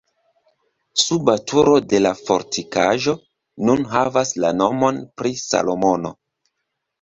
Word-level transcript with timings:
Suba 1.01 1.35
turo 1.51 1.75
de 1.93 1.99
la 2.05 2.11
fortikaĵo 2.29 3.13
nun 3.69 3.85
havas 3.93 4.33
la 4.45 4.53
nomon 4.63 4.99
pri 5.21 5.35
Salomono. 5.45 6.15